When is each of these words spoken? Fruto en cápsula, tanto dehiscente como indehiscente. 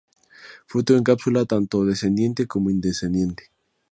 Fruto 0.65 0.95
en 0.97 1.03
cápsula, 1.03 1.45
tanto 1.45 1.85
dehiscente 1.85 2.47
como 2.47 2.71
indehiscente. 2.71 3.51